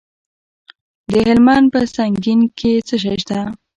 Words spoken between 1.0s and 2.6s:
د هلمند په سنګین